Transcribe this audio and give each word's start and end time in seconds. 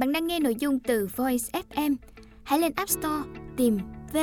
Bạn 0.00 0.12
đang 0.12 0.26
nghe 0.26 0.40
nội 0.40 0.54
dung 0.54 0.78
từ 0.78 1.08
Voice 1.16 1.60
FM. 1.70 1.94
Hãy 2.42 2.58
lên 2.58 2.72
App 2.76 2.90
Store 2.90 3.22
tìm 3.56 3.78
V 4.12 4.16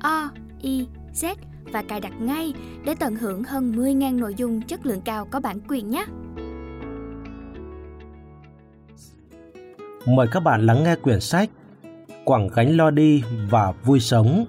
O 0.00 0.30
I 0.62 0.86
Z 1.14 1.34
và 1.72 1.82
cài 1.82 2.00
đặt 2.00 2.12
ngay 2.20 2.54
để 2.84 2.94
tận 2.94 3.16
hưởng 3.16 3.44
hơn 3.44 3.72
10.000 3.72 4.18
nội 4.18 4.34
dung 4.36 4.62
chất 4.62 4.86
lượng 4.86 5.00
cao 5.00 5.28
có 5.30 5.40
bản 5.40 5.58
quyền 5.68 5.90
nhé. 5.90 6.04
Mời 10.06 10.26
các 10.32 10.40
bạn 10.40 10.66
lắng 10.66 10.84
nghe 10.84 10.96
quyển 10.96 11.20
sách 11.20 11.50
Quảng 12.24 12.48
gánh 12.54 12.76
lo 12.76 12.90
đi 12.90 13.22
và 13.50 13.72
vui 13.84 14.00
sống. 14.00 14.46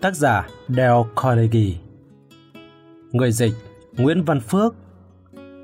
Tác 0.00 0.16
giả 0.16 0.48
Dale 0.68 1.02
Carnegie. 1.16 1.74
Người 3.12 3.32
dịch 3.32 3.54
Nguyễn 3.92 4.24
Văn 4.24 4.40
Phước. 4.40 4.74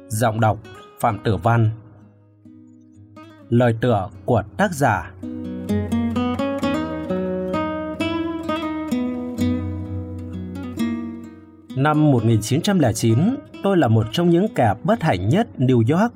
Giọng 0.08 0.40
đọc 0.40 0.58
Phạm 1.00 1.18
Tử 1.24 1.36
Văn. 1.36 1.70
Lời 3.48 3.74
tựa 3.80 4.08
của 4.24 4.42
tác 4.56 4.72
giả 4.72 5.12
Năm 11.76 12.10
1909, 12.10 13.18
tôi 13.62 13.76
là 13.76 13.88
một 13.88 14.06
trong 14.12 14.30
những 14.30 14.46
kẻ 14.54 14.74
bất 14.84 15.02
hạnh 15.02 15.28
nhất 15.28 15.48
New 15.58 15.98
York. 15.98 16.12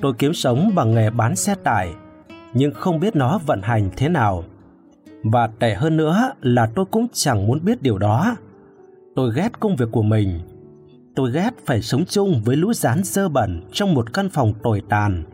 Tôi 0.00 0.12
kiếm 0.18 0.34
sống 0.34 0.70
bằng 0.74 0.94
nghề 0.94 1.10
bán 1.10 1.36
xe 1.36 1.54
tải, 1.54 1.94
nhưng 2.54 2.74
không 2.74 3.00
biết 3.00 3.16
nó 3.16 3.38
vận 3.46 3.62
hành 3.62 3.90
thế 3.96 4.08
nào. 4.08 4.44
Và 5.22 5.46
tệ 5.46 5.74
hơn 5.74 5.96
nữa 5.96 6.32
là 6.42 6.70
tôi 6.74 6.84
cũng 6.84 7.06
chẳng 7.12 7.46
muốn 7.46 7.64
biết 7.64 7.82
điều 7.82 7.98
đó. 7.98 8.36
Tôi 9.14 9.32
ghét 9.34 9.60
công 9.60 9.76
việc 9.76 9.88
của 9.92 10.02
mình. 10.02 10.40
Tôi 11.14 11.32
ghét 11.32 11.50
phải 11.66 11.82
sống 11.82 12.04
chung 12.08 12.42
với 12.44 12.56
lũ 12.56 12.72
rán 12.72 13.00
dơ 13.04 13.28
bẩn 13.28 13.62
trong 13.72 13.94
một 13.94 14.12
căn 14.12 14.28
phòng 14.28 14.52
tồi 14.62 14.82
tàn. 14.88 15.24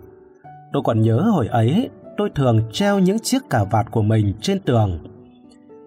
Tôi 0.73 0.83
còn 0.85 1.03
nhớ 1.03 1.21
hồi 1.21 1.47
ấy, 1.47 1.91
tôi 2.17 2.31
thường 2.35 2.63
treo 2.73 2.99
những 2.99 3.19
chiếc 3.19 3.43
cà 3.51 3.65
vạt 3.65 3.91
của 3.91 4.03
mình 4.03 4.33
trên 4.41 4.61
tường. 4.61 4.99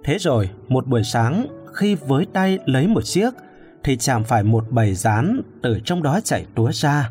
Thế 0.04 0.18
rồi, 0.20 0.50
một 0.68 0.88
buổi 0.88 1.04
sáng, 1.04 1.48
khi 1.74 1.96
với 1.96 2.26
tay 2.34 2.60
lấy 2.66 2.88
một 2.88 3.04
chiếc, 3.04 3.34
thì 3.84 3.98
chạm 3.98 4.24
phải 4.24 4.44
một 4.44 4.66
bầy 4.70 4.96
rán 4.96 5.42
từ 5.62 5.80
trong 5.86 6.04
đó 6.04 6.20
chảy 6.24 6.46
túa 6.56 6.72
ra. 6.72 7.10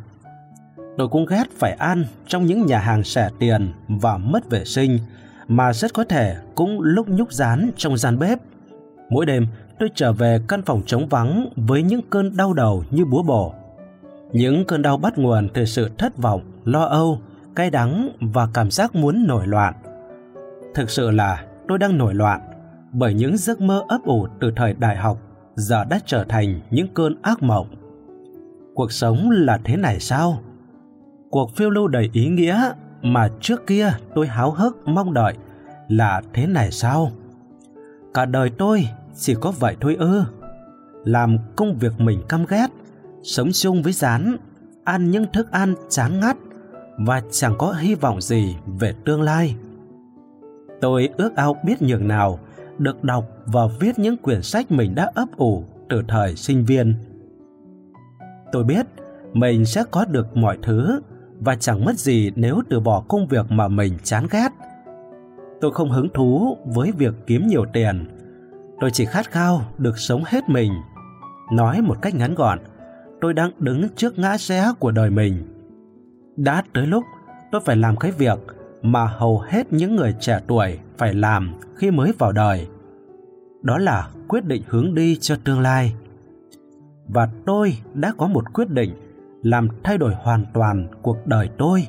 Tôi 0.98 1.08
cũng 1.08 1.26
ghét 1.26 1.44
phải 1.58 1.72
ăn 1.72 2.04
trong 2.26 2.46
những 2.46 2.66
nhà 2.66 2.78
hàng 2.78 3.02
rẻ 3.04 3.30
tiền 3.38 3.72
và 3.88 4.18
mất 4.18 4.50
vệ 4.50 4.64
sinh, 4.64 4.98
mà 5.48 5.72
rất 5.72 5.94
có 5.94 6.04
thể 6.04 6.36
cũng 6.54 6.80
lúc 6.80 7.08
nhúc 7.08 7.32
rán 7.32 7.70
trong 7.76 7.96
gian 7.96 8.18
bếp. 8.18 8.38
Mỗi 9.10 9.26
đêm, 9.26 9.46
tôi 9.78 9.88
trở 9.94 10.12
về 10.12 10.40
căn 10.48 10.62
phòng 10.62 10.82
trống 10.86 11.08
vắng 11.08 11.48
với 11.56 11.82
những 11.82 12.00
cơn 12.10 12.36
đau 12.36 12.52
đầu 12.52 12.84
như 12.90 13.04
búa 13.04 13.22
bổ. 13.22 13.54
Những 14.32 14.64
cơn 14.64 14.82
đau 14.82 14.96
bắt 14.96 15.18
nguồn 15.18 15.48
từ 15.48 15.64
sự 15.64 15.90
thất 15.98 16.16
vọng, 16.16 16.40
lo 16.64 16.84
âu, 16.84 17.20
cay 17.56 17.70
đắng 17.70 18.08
và 18.20 18.48
cảm 18.54 18.70
giác 18.70 18.94
muốn 18.94 19.26
nổi 19.26 19.46
loạn. 19.46 19.74
Thực 20.74 20.90
sự 20.90 21.10
là 21.10 21.44
tôi 21.68 21.78
đang 21.78 21.98
nổi 21.98 22.14
loạn 22.14 22.40
bởi 22.92 23.14
những 23.14 23.36
giấc 23.36 23.60
mơ 23.60 23.84
ấp 23.88 23.98
ủ 24.04 24.26
từ 24.40 24.52
thời 24.56 24.74
đại 24.74 24.96
học 24.96 25.18
giờ 25.56 25.84
đã 25.84 26.00
trở 26.06 26.24
thành 26.28 26.60
những 26.70 26.94
cơn 26.94 27.14
ác 27.22 27.42
mộng. 27.42 27.66
Cuộc 28.74 28.92
sống 28.92 29.30
là 29.30 29.58
thế 29.64 29.76
này 29.76 30.00
sao? 30.00 30.38
Cuộc 31.30 31.56
phiêu 31.56 31.70
lưu 31.70 31.88
đầy 31.88 32.10
ý 32.12 32.28
nghĩa 32.28 32.72
mà 33.02 33.28
trước 33.40 33.66
kia 33.66 33.92
tôi 34.14 34.26
háo 34.26 34.50
hức 34.50 34.88
mong 34.88 35.14
đợi 35.14 35.34
là 35.88 36.22
thế 36.32 36.46
này 36.46 36.70
sao? 36.70 37.10
Cả 38.14 38.24
đời 38.24 38.50
tôi 38.58 38.88
chỉ 39.16 39.34
có 39.40 39.50
vậy 39.50 39.76
thôi 39.80 39.96
ư? 39.98 40.24
Làm 41.04 41.38
công 41.56 41.78
việc 41.78 41.92
mình 42.00 42.22
căm 42.28 42.44
ghét, 42.48 42.66
sống 43.22 43.48
chung 43.52 43.82
với 43.82 43.92
rán, 43.92 44.36
ăn 44.84 45.10
những 45.10 45.26
thức 45.32 45.50
ăn 45.50 45.74
chán 45.88 46.20
ngắt 46.20 46.36
và 46.98 47.22
chẳng 47.30 47.54
có 47.58 47.72
hy 47.72 47.94
vọng 47.94 48.20
gì 48.20 48.56
về 48.66 48.94
tương 49.04 49.22
lai. 49.22 49.56
Tôi 50.80 51.08
ước 51.16 51.36
ao 51.36 51.56
biết 51.64 51.82
nhường 51.82 52.08
nào 52.08 52.38
được 52.78 53.04
đọc 53.04 53.24
và 53.46 53.60
viết 53.80 53.98
những 53.98 54.16
quyển 54.16 54.42
sách 54.42 54.70
mình 54.70 54.94
đã 54.94 55.10
ấp 55.14 55.28
ủ 55.36 55.64
từ 55.88 56.02
thời 56.08 56.36
sinh 56.36 56.64
viên. 56.64 56.94
Tôi 58.52 58.64
biết 58.64 58.86
mình 59.32 59.64
sẽ 59.64 59.84
có 59.90 60.04
được 60.04 60.36
mọi 60.36 60.58
thứ 60.62 61.00
và 61.40 61.56
chẳng 61.56 61.84
mất 61.84 61.98
gì 61.98 62.32
nếu 62.36 62.62
từ 62.68 62.80
bỏ 62.80 63.04
công 63.08 63.26
việc 63.26 63.46
mà 63.50 63.68
mình 63.68 63.98
chán 64.02 64.26
ghét. 64.30 64.48
Tôi 65.60 65.72
không 65.72 65.90
hứng 65.90 66.08
thú 66.14 66.56
với 66.64 66.92
việc 66.92 67.14
kiếm 67.26 67.46
nhiều 67.46 67.64
tiền. 67.72 68.04
Tôi 68.80 68.90
chỉ 68.90 69.04
khát 69.04 69.30
khao 69.30 69.62
được 69.78 69.98
sống 69.98 70.22
hết 70.26 70.48
mình. 70.48 70.72
Nói 71.52 71.82
một 71.82 72.02
cách 72.02 72.14
ngắn 72.14 72.34
gọn, 72.34 72.58
tôi 73.20 73.34
đang 73.34 73.50
đứng 73.58 73.88
trước 73.96 74.18
ngã 74.18 74.36
rẽ 74.38 74.72
của 74.78 74.90
đời 74.90 75.10
mình. 75.10 75.53
Đã 76.36 76.62
tới 76.72 76.86
lúc 76.86 77.04
tôi 77.52 77.60
phải 77.64 77.76
làm 77.76 77.96
cái 77.96 78.12
việc 78.12 78.38
mà 78.82 79.06
hầu 79.06 79.38
hết 79.38 79.72
những 79.72 79.96
người 79.96 80.14
trẻ 80.20 80.40
tuổi 80.46 80.78
phải 80.98 81.14
làm 81.14 81.54
khi 81.76 81.90
mới 81.90 82.12
vào 82.18 82.32
đời. 82.32 82.66
Đó 83.62 83.78
là 83.78 84.08
quyết 84.28 84.44
định 84.44 84.62
hướng 84.66 84.94
đi 84.94 85.16
cho 85.16 85.36
tương 85.44 85.60
lai. 85.60 85.94
Và 87.08 87.28
tôi 87.46 87.78
đã 87.94 88.12
có 88.18 88.26
một 88.26 88.52
quyết 88.52 88.70
định 88.70 88.94
làm 89.42 89.68
thay 89.82 89.98
đổi 89.98 90.14
hoàn 90.14 90.44
toàn 90.54 90.86
cuộc 91.02 91.26
đời 91.26 91.48
tôi. 91.58 91.88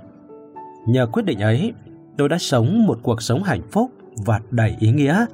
Nhờ 0.87 1.07
quyết 1.11 1.23
định 1.25 1.39
ấy, 1.39 1.73
tôi 2.17 2.29
đã 2.29 2.37
sống 2.37 2.85
một 2.85 2.99
cuộc 3.03 3.21
sống 3.21 3.43
hạnh 3.43 3.61
phúc 3.71 3.91
và 4.25 4.41
đầy 4.51 4.75
ý 4.79 4.91
nghĩa, 4.91 5.25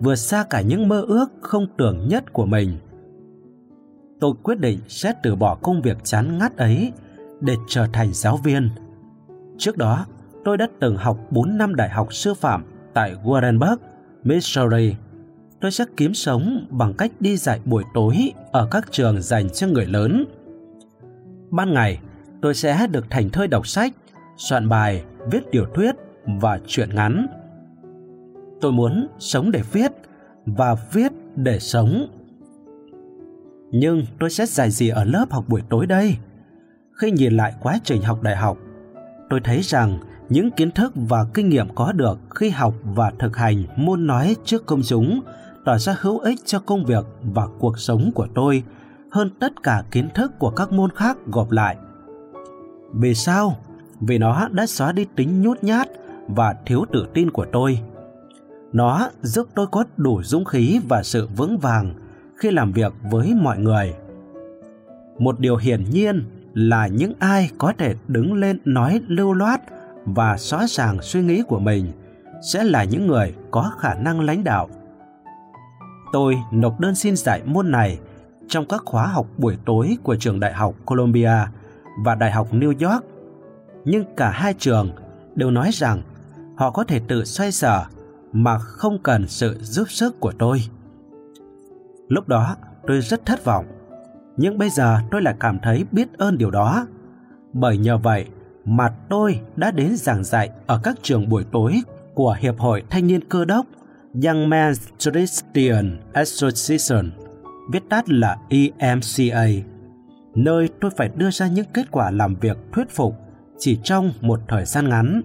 vượt 0.00 0.14
xa 0.14 0.44
cả 0.50 0.60
những 0.60 0.88
mơ 0.88 1.00
ước 1.00 1.26
không 1.40 1.66
tưởng 1.76 2.08
nhất 2.08 2.32
của 2.32 2.46
mình. 2.46 2.76
Tôi 4.20 4.32
quyết 4.42 4.58
định 4.60 4.78
sẽ 4.88 5.12
từ 5.22 5.36
bỏ 5.36 5.54
công 5.54 5.82
việc 5.82 6.04
chán 6.04 6.38
ngắt 6.38 6.56
ấy 6.56 6.92
để 7.46 7.56
trở 7.68 7.86
thành 7.92 8.12
giáo 8.12 8.36
viên. 8.36 8.70
Trước 9.58 9.76
đó, 9.76 10.06
tôi 10.44 10.56
đã 10.56 10.68
từng 10.80 10.96
học 10.96 11.18
4 11.30 11.58
năm 11.58 11.74
đại 11.74 11.88
học 11.88 12.14
sư 12.14 12.34
phạm 12.34 12.64
tại 12.94 13.14
Warrenburg, 13.24 13.76
Missouri. 14.24 14.94
Tôi 15.60 15.70
sẽ 15.70 15.84
kiếm 15.96 16.14
sống 16.14 16.66
bằng 16.70 16.94
cách 16.94 17.12
đi 17.20 17.36
dạy 17.36 17.60
buổi 17.64 17.84
tối 17.94 18.32
ở 18.52 18.68
các 18.70 18.92
trường 18.92 19.22
dành 19.22 19.50
cho 19.50 19.66
người 19.66 19.86
lớn. 19.86 20.24
Ban 21.50 21.74
ngày, 21.74 22.00
tôi 22.42 22.54
sẽ 22.54 22.86
được 22.90 23.06
thành 23.10 23.30
thơi 23.30 23.48
đọc 23.48 23.66
sách, 23.66 23.92
soạn 24.36 24.68
bài, 24.68 25.04
viết 25.30 25.40
tiểu 25.52 25.66
thuyết 25.74 25.94
và 26.40 26.60
truyện 26.66 26.94
ngắn. 26.94 27.26
Tôi 28.60 28.72
muốn 28.72 29.08
sống 29.18 29.50
để 29.50 29.62
viết 29.72 29.92
và 30.46 30.76
viết 30.92 31.12
để 31.36 31.58
sống. 31.58 32.06
Nhưng 33.70 34.04
tôi 34.20 34.30
sẽ 34.30 34.46
dạy 34.46 34.70
gì 34.70 34.88
ở 34.88 35.04
lớp 35.04 35.26
học 35.30 35.44
buổi 35.48 35.62
tối 35.68 35.86
đây? 35.86 36.16
Khi 36.96 37.10
nhìn 37.10 37.36
lại 37.36 37.54
quá 37.60 37.78
trình 37.84 38.02
học 38.02 38.22
đại 38.22 38.36
học, 38.36 38.58
tôi 39.30 39.40
thấy 39.44 39.60
rằng 39.62 39.98
những 40.28 40.50
kiến 40.50 40.70
thức 40.70 40.92
và 40.94 41.26
kinh 41.34 41.48
nghiệm 41.48 41.74
có 41.74 41.92
được 41.92 42.18
khi 42.34 42.50
học 42.50 42.74
và 42.84 43.12
thực 43.18 43.36
hành 43.36 43.64
môn 43.76 44.06
nói 44.06 44.36
trước 44.44 44.66
công 44.66 44.82
chúng 44.82 45.20
tỏ 45.64 45.78
ra 45.78 45.96
hữu 46.00 46.18
ích 46.18 46.40
cho 46.44 46.60
công 46.60 46.84
việc 46.84 47.04
và 47.22 47.46
cuộc 47.58 47.78
sống 47.78 48.10
của 48.14 48.26
tôi 48.34 48.62
hơn 49.10 49.30
tất 49.40 49.62
cả 49.62 49.82
kiến 49.90 50.08
thức 50.14 50.38
của 50.38 50.50
các 50.50 50.72
môn 50.72 50.90
khác 50.90 51.16
gộp 51.26 51.50
lại. 51.50 51.76
Vì 52.94 53.14
sao? 53.14 53.56
Vì 54.00 54.18
nó 54.18 54.48
đã 54.48 54.66
xóa 54.66 54.92
đi 54.92 55.06
tính 55.16 55.42
nhút 55.42 55.58
nhát 55.62 55.88
và 56.28 56.54
thiếu 56.66 56.84
tự 56.92 57.06
tin 57.14 57.30
của 57.30 57.46
tôi. 57.52 57.80
Nó 58.72 59.10
giúp 59.22 59.46
tôi 59.54 59.66
có 59.66 59.84
đủ 59.96 60.22
dũng 60.22 60.44
khí 60.44 60.80
và 60.88 61.02
sự 61.02 61.28
vững 61.36 61.58
vàng 61.58 61.94
khi 62.36 62.50
làm 62.50 62.72
việc 62.72 62.92
với 63.10 63.34
mọi 63.34 63.58
người. 63.58 63.94
Một 65.18 65.40
điều 65.40 65.56
hiển 65.56 65.84
nhiên 65.90 66.24
là 66.56 66.86
những 66.86 67.12
ai 67.18 67.50
có 67.58 67.72
thể 67.78 67.94
đứng 68.08 68.34
lên 68.34 68.58
nói 68.64 69.00
lưu 69.08 69.32
loát 69.32 69.60
và 70.04 70.36
rõ 70.38 70.66
ràng 70.66 70.98
suy 71.02 71.22
nghĩ 71.22 71.42
của 71.48 71.58
mình 71.58 71.92
sẽ 72.52 72.64
là 72.64 72.84
những 72.84 73.06
người 73.06 73.34
có 73.50 73.72
khả 73.78 73.94
năng 73.94 74.20
lãnh 74.20 74.44
đạo. 74.44 74.68
Tôi 76.12 76.36
nộp 76.52 76.80
đơn 76.80 76.94
xin 76.94 77.16
dạy 77.16 77.42
môn 77.44 77.70
này 77.70 77.98
trong 78.48 78.66
các 78.68 78.82
khóa 78.84 79.06
học 79.06 79.26
buổi 79.38 79.56
tối 79.64 79.96
của 80.02 80.16
trường 80.16 80.40
Đại 80.40 80.52
học 80.52 80.74
Columbia 80.84 81.38
và 82.04 82.14
Đại 82.14 82.32
học 82.32 82.48
New 82.52 82.90
York. 82.90 83.04
Nhưng 83.84 84.04
cả 84.16 84.30
hai 84.30 84.54
trường 84.54 84.90
đều 85.34 85.50
nói 85.50 85.70
rằng 85.72 86.02
họ 86.56 86.70
có 86.70 86.84
thể 86.84 87.00
tự 87.08 87.24
xoay 87.24 87.52
sở 87.52 87.84
mà 88.32 88.58
không 88.58 88.98
cần 89.02 89.28
sự 89.28 89.58
giúp 89.60 89.90
sức 89.90 90.20
của 90.20 90.32
tôi. 90.38 90.62
Lúc 92.08 92.28
đó 92.28 92.56
tôi 92.86 93.00
rất 93.00 93.26
thất 93.26 93.44
vọng, 93.44 93.66
nhưng 94.36 94.58
bây 94.58 94.70
giờ 94.70 94.98
tôi 95.10 95.22
lại 95.22 95.34
cảm 95.40 95.58
thấy 95.62 95.84
biết 95.92 96.18
ơn 96.18 96.38
điều 96.38 96.50
đó. 96.50 96.86
Bởi 97.52 97.78
nhờ 97.78 97.98
vậy 97.98 98.26
mà 98.64 98.88
tôi 99.08 99.40
đã 99.56 99.70
đến 99.70 99.96
giảng 99.96 100.24
dạy 100.24 100.50
ở 100.66 100.80
các 100.82 100.96
trường 101.02 101.28
buổi 101.28 101.44
tối 101.52 101.82
của 102.14 102.36
Hiệp 102.40 102.58
hội 102.58 102.82
Thanh 102.90 103.06
niên 103.06 103.28
Cơ 103.28 103.44
đốc 103.44 103.66
Young 104.24 104.50
Men's 104.50 104.74
Christian 104.98 105.98
Association, 106.12 107.10
viết 107.72 107.82
tắt 107.88 108.08
là 108.08 108.36
EMCA, 108.48 109.46
nơi 110.34 110.68
tôi 110.80 110.90
phải 110.96 111.10
đưa 111.16 111.30
ra 111.30 111.46
những 111.46 111.66
kết 111.74 111.90
quả 111.90 112.10
làm 112.10 112.34
việc 112.34 112.58
thuyết 112.72 112.90
phục 112.90 113.14
chỉ 113.58 113.78
trong 113.82 114.12
một 114.20 114.40
thời 114.48 114.64
gian 114.64 114.88
ngắn. 114.88 115.22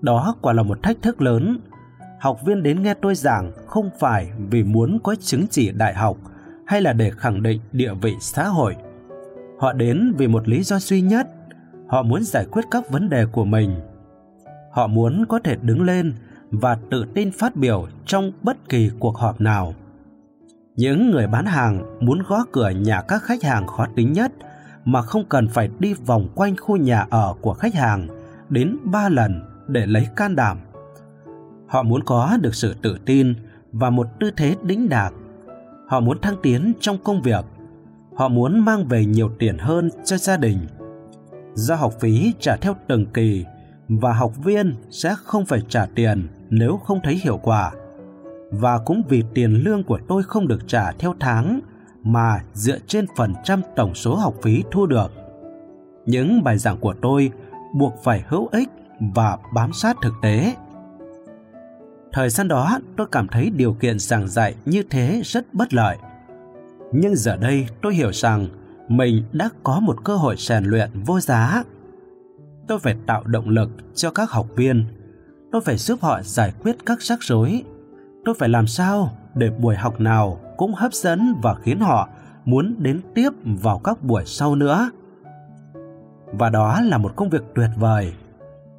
Đó 0.00 0.34
quả 0.42 0.52
là 0.52 0.62
một 0.62 0.82
thách 0.82 1.02
thức 1.02 1.22
lớn. 1.22 1.60
Học 2.20 2.38
viên 2.46 2.62
đến 2.62 2.82
nghe 2.82 2.94
tôi 2.94 3.14
giảng 3.14 3.52
không 3.66 3.90
phải 4.00 4.30
vì 4.50 4.62
muốn 4.62 4.98
có 5.02 5.14
chứng 5.20 5.46
chỉ 5.50 5.70
đại 5.72 5.94
học 5.94 6.16
hay 6.66 6.80
là 6.80 6.92
để 6.92 7.10
khẳng 7.10 7.42
định 7.42 7.60
địa 7.72 7.94
vị 8.02 8.14
xã 8.20 8.48
hội. 8.48 8.76
Họ 9.58 9.72
đến 9.72 10.14
vì 10.18 10.26
một 10.28 10.48
lý 10.48 10.62
do 10.62 10.78
duy 10.78 11.00
nhất, 11.00 11.28
họ 11.88 12.02
muốn 12.02 12.22
giải 12.22 12.46
quyết 12.50 12.62
các 12.70 12.90
vấn 12.90 13.08
đề 13.08 13.26
của 13.26 13.44
mình. 13.44 13.80
Họ 14.72 14.86
muốn 14.86 15.24
có 15.28 15.38
thể 15.44 15.56
đứng 15.62 15.82
lên 15.82 16.14
và 16.50 16.78
tự 16.90 17.06
tin 17.14 17.30
phát 17.30 17.56
biểu 17.56 17.86
trong 18.06 18.32
bất 18.42 18.68
kỳ 18.68 18.90
cuộc 18.98 19.16
họp 19.16 19.40
nào. 19.40 19.74
Những 20.76 21.10
người 21.10 21.26
bán 21.26 21.46
hàng 21.46 21.98
muốn 22.00 22.22
gõ 22.28 22.44
cửa 22.52 22.70
nhà 22.70 23.02
các 23.08 23.22
khách 23.22 23.42
hàng 23.42 23.66
khó 23.66 23.86
tính 23.96 24.12
nhất 24.12 24.32
mà 24.84 25.02
không 25.02 25.24
cần 25.28 25.48
phải 25.48 25.70
đi 25.78 25.94
vòng 25.94 26.28
quanh 26.34 26.56
khu 26.56 26.76
nhà 26.76 27.06
ở 27.10 27.34
của 27.40 27.54
khách 27.54 27.74
hàng 27.74 28.08
đến 28.48 28.76
ba 28.84 29.08
lần 29.08 29.42
để 29.68 29.86
lấy 29.86 30.06
can 30.16 30.36
đảm. 30.36 30.58
Họ 31.66 31.82
muốn 31.82 32.02
có 32.04 32.38
được 32.40 32.54
sự 32.54 32.74
tự 32.82 32.98
tin 33.04 33.34
và 33.72 33.90
một 33.90 34.06
tư 34.20 34.30
thế 34.36 34.56
đĩnh 34.62 34.88
đạc. 34.88 35.10
Họ 35.86 36.00
muốn 36.00 36.20
thăng 36.20 36.36
tiến 36.42 36.72
trong 36.80 36.98
công 37.04 37.22
việc. 37.22 37.44
Họ 38.16 38.28
muốn 38.28 38.64
mang 38.64 38.88
về 38.88 39.04
nhiều 39.04 39.30
tiền 39.38 39.58
hơn 39.58 39.90
cho 40.04 40.16
gia 40.16 40.36
đình. 40.36 40.58
Do 41.54 41.74
học 41.74 41.92
phí 42.00 42.32
trả 42.40 42.56
theo 42.56 42.74
từng 42.88 43.06
kỳ 43.06 43.44
và 43.88 44.12
học 44.12 44.32
viên 44.44 44.74
sẽ 44.90 45.14
không 45.24 45.46
phải 45.46 45.62
trả 45.68 45.86
tiền 45.94 46.28
nếu 46.50 46.76
không 46.76 47.00
thấy 47.02 47.14
hiệu 47.14 47.40
quả. 47.42 47.72
Và 48.50 48.78
cũng 48.78 49.02
vì 49.08 49.22
tiền 49.34 49.52
lương 49.64 49.84
của 49.84 49.98
tôi 50.08 50.22
không 50.22 50.48
được 50.48 50.68
trả 50.68 50.92
theo 50.92 51.14
tháng 51.20 51.60
mà 52.02 52.40
dựa 52.52 52.78
trên 52.86 53.06
phần 53.16 53.34
trăm 53.44 53.60
tổng 53.76 53.94
số 53.94 54.14
học 54.14 54.34
phí 54.42 54.62
thu 54.70 54.86
được. 54.86 55.12
Những 56.06 56.44
bài 56.44 56.58
giảng 56.58 56.78
của 56.80 56.94
tôi 57.02 57.30
buộc 57.74 57.94
phải 58.04 58.24
hữu 58.28 58.48
ích 58.52 58.68
và 59.14 59.38
bám 59.54 59.72
sát 59.72 59.96
thực 60.02 60.12
tế. 60.22 60.54
Thời 62.16 62.28
gian 62.28 62.48
đó, 62.48 62.78
tôi 62.96 63.06
cảm 63.12 63.28
thấy 63.28 63.50
điều 63.50 63.72
kiện 63.72 63.98
giảng 63.98 64.28
dạy 64.28 64.54
như 64.64 64.82
thế 64.90 65.20
rất 65.24 65.54
bất 65.54 65.74
lợi. 65.74 65.96
Nhưng 66.92 67.16
giờ 67.16 67.36
đây, 67.36 67.68
tôi 67.82 67.94
hiểu 67.94 68.12
rằng 68.12 68.46
mình 68.88 69.24
đã 69.32 69.48
có 69.62 69.80
một 69.80 70.04
cơ 70.04 70.16
hội 70.16 70.36
rèn 70.38 70.64
luyện 70.64 70.90
vô 71.04 71.20
giá. 71.20 71.64
Tôi 72.68 72.78
phải 72.78 72.96
tạo 73.06 73.22
động 73.24 73.48
lực 73.48 73.70
cho 73.94 74.10
các 74.10 74.30
học 74.30 74.46
viên. 74.56 74.84
Tôi 75.52 75.60
phải 75.60 75.76
giúp 75.76 75.98
họ 76.02 76.22
giải 76.22 76.52
quyết 76.62 76.76
các 76.86 77.02
rắc 77.02 77.22
rối. 77.22 77.62
Tôi 78.24 78.34
phải 78.38 78.48
làm 78.48 78.66
sao 78.66 79.10
để 79.34 79.50
buổi 79.50 79.76
học 79.76 80.00
nào 80.00 80.40
cũng 80.56 80.74
hấp 80.74 80.94
dẫn 80.94 81.34
và 81.42 81.54
khiến 81.54 81.80
họ 81.80 82.08
muốn 82.44 82.74
đến 82.78 83.00
tiếp 83.14 83.30
vào 83.44 83.78
các 83.78 84.02
buổi 84.02 84.22
sau 84.26 84.54
nữa. 84.54 84.90
Và 86.26 86.50
đó 86.50 86.80
là 86.80 86.98
một 86.98 87.12
công 87.16 87.30
việc 87.30 87.42
tuyệt 87.54 87.70
vời. 87.76 88.12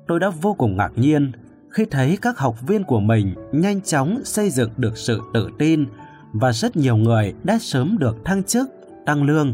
Tôi 0.08 0.20
đã 0.20 0.30
vô 0.30 0.54
cùng 0.54 0.78
ngạc 0.78 0.92
nhiên 0.96 1.32
khi 1.70 1.86
thấy 1.92 2.18
các 2.22 2.38
học 2.38 2.68
viên 2.68 2.84
của 2.84 3.00
mình 3.00 3.36
nhanh 3.52 3.82
chóng 3.82 4.22
xây 4.24 4.50
dựng 4.50 4.70
được 4.78 4.98
sự 4.98 5.22
tự 5.34 5.50
tin 5.60 5.86
và 6.34 6.52
rất 6.52 6.78
nhiều 6.78 6.98
người 6.98 7.34
đã 7.44 7.58
sớm 7.62 7.98
được 8.00 8.18
thăng 8.26 8.44
chức, 8.44 8.70
tăng 9.06 9.24
lương. 9.24 9.54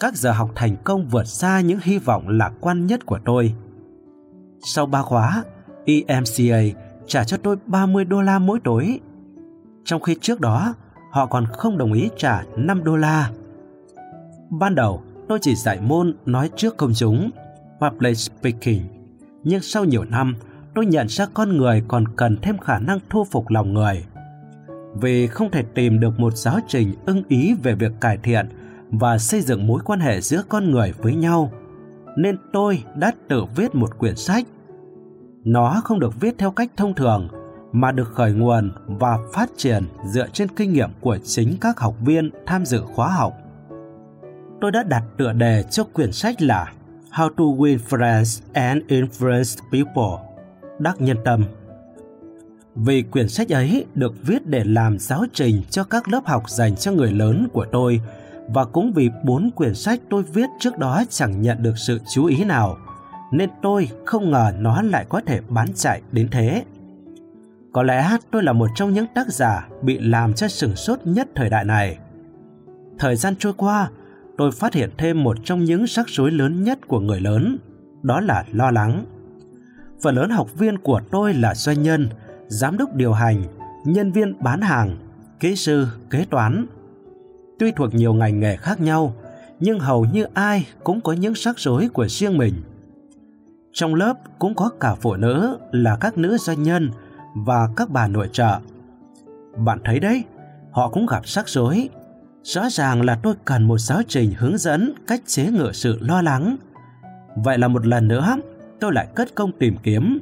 Các 0.00 0.16
giờ 0.16 0.32
học 0.32 0.50
thành 0.54 0.76
công 0.84 1.08
vượt 1.08 1.24
xa 1.24 1.60
những 1.60 1.78
hy 1.82 1.98
vọng 1.98 2.28
lạc 2.28 2.52
quan 2.60 2.86
nhất 2.86 3.06
của 3.06 3.18
tôi. 3.24 3.54
Sau 4.74 4.86
ba 4.86 5.02
khóa, 5.02 5.44
EMCA 5.84 6.78
trả 7.06 7.24
cho 7.24 7.36
tôi 7.36 7.56
30 7.66 8.04
đô 8.04 8.22
la 8.22 8.38
mỗi 8.38 8.60
tối. 8.64 9.00
Trong 9.84 10.02
khi 10.02 10.16
trước 10.20 10.40
đó, 10.40 10.74
họ 11.10 11.26
còn 11.26 11.46
không 11.52 11.78
đồng 11.78 11.92
ý 11.92 12.08
trả 12.16 12.42
5 12.56 12.84
đô 12.84 12.96
la. 12.96 13.30
Ban 14.50 14.74
đầu, 14.74 15.02
tôi 15.28 15.38
chỉ 15.42 15.54
dạy 15.54 15.80
môn 15.80 16.16
nói 16.26 16.50
trước 16.56 16.76
công 16.76 16.92
chúng, 16.94 17.30
public 17.80 18.18
speaking. 18.18 18.80
Nhưng 19.42 19.60
sau 19.60 19.84
nhiều 19.84 20.04
năm, 20.04 20.34
tôi 20.74 20.86
nhận 20.86 21.08
ra 21.08 21.26
con 21.34 21.56
người 21.56 21.82
còn 21.88 22.04
cần 22.16 22.36
thêm 22.42 22.58
khả 22.58 22.78
năng 22.78 22.98
thu 23.10 23.24
phục 23.24 23.50
lòng 23.50 23.74
người. 23.74 24.04
Vì 25.00 25.26
không 25.26 25.50
thể 25.50 25.62
tìm 25.74 26.00
được 26.00 26.20
một 26.20 26.36
giáo 26.36 26.58
trình 26.68 26.94
ưng 27.06 27.22
ý 27.28 27.54
về 27.62 27.74
việc 27.74 27.92
cải 28.00 28.16
thiện 28.16 28.48
và 28.90 29.18
xây 29.18 29.40
dựng 29.40 29.66
mối 29.66 29.80
quan 29.84 30.00
hệ 30.00 30.20
giữa 30.20 30.42
con 30.48 30.70
người 30.70 30.92
với 30.98 31.14
nhau, 31.14 31.52
nên 32.16 32.36
tôi 32.52 32.82
đã 32.94 33.12
tự 33.28 33.44
viết 33.56 33.74
một 33.74 33.98
quyển 33.98 34.16
sách. 34.16 34.46
Nó 35.44 35.80
không 35.84 36.00
được 36.00 36.20
viết 36.20 36.34
theo 36.38 36.50
cách 36.50 36.70
thông 36.76 36.94
thường, 36.94 37.28
mà 37.72 37.92
được 37.92 38.08
khởi 38.12 38.32
nguồn 38.32 38.72
và 38.86 39.18
phát 39.32 39.50
triển 39.56 39.84
dựa 40.06 40.26
trên 40.32 40.48
kinh 40.48 40.72
nghiệm 40.72 40.90
của 41.00 41.18
chính 41.24 41.56
các 41.60 41.80
học 41.80 41.94
viên 42.00 42.30
tham 42.46 42.64
dự 42.64 42.80
khóa 42.80 43.08
học. 43.08 43.34
Tôi 44.60 44.70
đã 44.70 44.82
đặt 44.82 45.02
tựa 45.16 45.32
đề 45.32 45.64
cho 45.70 45.84
quyển 45.84 46.12
sách 46.12 46.42
là 46.42 46.72
How 47.10 47.28
to 47.28 47.44
Win 47.44 47.78
Friends 47.88 48.40
and 48.52 48.82
Influence 48.88 49.58
People 49.72 50.33
đắc 50.78 51.00
nhân 51.00 51.16
tâm. 51.24 51.44
Vì 52.74 53.02
quyển 53.02 53.28
sách 53.28 53.48
ấy 53.48 53.84
được 53.94 54.14
viết 54.26 54.46
để 54.46 54.64
làm 54.64 54.98
giáo 54.98 55.24
trình 55.32 55.62
cho 55.70 55.84
các 55.84 56.08
lớp 56.08 56.20
học 56.26 56.50
dành 56.50 56.76
cho 56.76 56.92
người 56.92 57.12
lớn 57.12 57.48
của 57.52 57.66
tôi 57.72 58.00
và 58.48 58.64
cũng 58.64 58.92
vì 58.92 59.10
bốn 59.24 59.50
quyển 59.50 59.74
sách 59.74 60.00
tôi 60.10 60.22
viết 60.22 60.46
trước 60.58 60.78
đó 60.78 61.02
chẳng 61.10 61.42
nhận 61.42 61.62
được 61.62 61.78
sự 61.78 62.00
chú 62.14 62.24
ý 62.24 62.44
nào, 62.44 62.78
nên 63.32 63.50
tôi 63.62 63.88
không 64.04 64.30
ngờ 64.30 64.52
nó 64.58 64.82
lại 64.82 65.06
có 65.08 65.20
thể 65.26 65.40
bán 65.48 65.68
chạy 65.74 66.02
đến 66.12 66.28
thế. 66.30 66.64
Có 67.72 67.82
lẽ 67.82 68.16
tôi 68.30 68.42
là 68.42 68.52
một 68.52 68.70
trong 68.74 68.92
những 68.92 69.06
tác 69.14 69.28
giả 69.28 69.68
bị 69.82 69.98
làm 69.98 70.34
cho 70.34 70.48
sừng 70.48 70.76
sốt 70.76 70.98
nhất 71.04 71.28
thời 71.34 71.50
đại 71.50 71.64
này. 71.64 71.98
Thời 72.98 73.16
gian 73.16 73.34
trôi 73.38 73.52
qua, 73.56 73.90
tôi 74.38 74.52
phát 74.52 74.74
hiện 74.74 74.90
thêm 74.98 75.22
một 75.22 75.36
trong 75.44 75.64
những 75.64 75.84
rắc 75.84 76.08
rối 76.08 76.30
lớn 76.30 76.64
nhất 76.64 76.78
của 76.88 77.00
người 77.00 77.20
lớn, 77.20 77.58
đó 78.02 78.20
là 78.20 78.44
lo 78.52 78.70
lắng. 78.70 79.04
Phần 80.04 80.14
lớn 80.14 80.30
học 80.30 80.54
viên 80.54 80.78
của 80.78 81.00
tôi 81.10 81.34
là 81.34 81.54
doanh 81.54 81.82
nhân, 81.82 82.08
giám 82.48 82.78
đốc 82.78 82.94
điều 82.94 83.12
hành, 83.12 83.44
nhân 83.84 84.12
viên 84.12 84.42
bán 84.42 84.60
hàng, 84.60 84.96
kỹ 85.40 85.56
sư, 85.56 85.86
kế 86.10 86.24
toán. 86.30 86.66
Tuy 87.58 87.72
thuộc 87.72 87.94
nhiều 87.94 88.14
ngành 88.14 88.40
nghề 88.40 88.56
khác 88.56 88.80
nhau, 88.80 89.14
nhưng 89.60 89.78
hầu 89.78 90.04
như 90.04 90.26
ai 90.34 90.66
cũng 90.84 91.00
có 91.00 91.12
những 91.12 91.32
rắc 91.36 91.58
rối 91.58 91.88
của 91.92 92.08
riêng 92.08 92.38
mình. 92.38 92.54
Trong 93.72 93.94
lớp 93.94 94.14
cũng 94.38 94.54
có 94.54 94.70
cả 94.80 94.94
phụ 94.94 95.16
nữ 95.16 95.58
là 95.72 95.96
các 95.96 96.18
nữ 96.18 96.38
doanh 96.38 96.62
nhân 96.62 96.90
và 97.34 97.68
các 97.76 97.90
bà 97.90 98.08
nội 98.08 98.28
trợ. 98.32 98.58
Bạn 99.56 99.78
thấy 99.84 100.00
đấy, 100.00 100.24
họ 100.70 100.88
cũng 100.88 101.06
gặp 101.06 101.26
rắc 101.26 101.48
rối. 101.48 101.88
Rõ 102.42 102.70
ràng 102.70 103.02
là 103.02 103.18
tôi 103.22 103.34
cần 103.44 103.62
một 103.62 103.78
giáo 103.78 104.02
trình 104.08 104.32
hướng 104.38 104.58
dẫn 104.58 104.94
cách 105.06 105.20
chế 105.26 105.50
ngự 105.50 105.70
sự 105.72 105.98
lo 106.00 106.22
lắng. 106.22 106.56
Vậy 107.36 107.58
là 107.58 107.68
một 107.68 107.86
lần 107.86 108.08
nữa, 108.08 108.36
tôi 108.80 108.92
lại 108.92 109.06
cất 109.14 109.34
công 109.34 109.52
tìm 109.52 109.76
kiếm. 109.82 110.20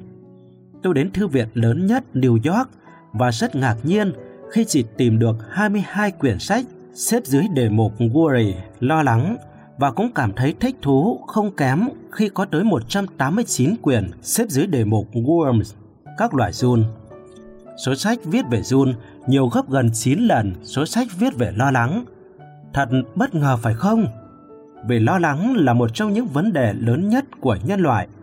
Tôi 0.82 0.94
đến 0.94 1.10
thư 1.12 1.26
viện 1.26 1.49
lớn 1.54 1.87
nhất 1.87 2.04
New 2.14 2.52
York 2.52 2.69
và 3.12 3.31
rất 3.32 3.56
ngạc 3.56 3.76
nhiên 3.82 4.12
khi 4.52 4.64
chỉ 4.64 4.84
tìm 4.96 5.19
được 5.19 5.37
22 5.50 6.10
quyển 6.10 6.38
sách 6.38 6.64
xếp 6.94 7.25
dưới 7.25 7.44
đề 7.54 7.69
mục 7.69 7.93
Worry, 7.99 8.52
lo 8.81 9.02
lắng 9.02 9.37
và 9.78 9.90
cũng 9.90 10.12
cảm 10.14 10.32
thấy 10.32 10.54
thích 10.60 10.76
thú 10.82 11.20
không 11.26 11.56
kém 11.56 11.88
khi 12.10 12.28
có 12.28 12.44
tới 12.44 12.64
189 12.64 13.76
quyển 13.76 14.10
xếp 14.22 14.44
dưới 14.49 14.66
đề 14.66 14.84
mục 14.84 15.08
Worms, 15.12 15.74
các 16.19 16.34
loại 16.34 16.53
run. 16.53 16.84
Số 17.84 17.94
sách 17.94 18.19
viết 18.24 18.44
về 18.50 18.62
run 18.62 18.94
nhiều 19.27 19.48
gấp 19.48 19.70
gần 19.70 19.91
9 19.93 20.19
lần 20.19 20.53
số 20.62 20.86
sách 20.86 21.08
viết 21.19 21.36
về 21.36 21.53
lo 21.56 21.70
lắng. 21.70 22.05
Thật 22.74 22.88
bất 23.15 23.34
ngờ 23.34 23.56
phải 23.62 23.74
không? 23.74 24.06
Vì 24.86 24.98
lo 24.98 25.19
lắng 25.19 25.56
là 25.56 25.72
một 25.72 25.91
trong 25.94 26.12
những 26.12 26.27
vấn 26.27 26.53
đề 26.53 26.72
lớn 26.72 27.08
nhất 27.08 27.24
của 27.41 27.56
nhân 27.65 27.81
loại– 27.81 28.08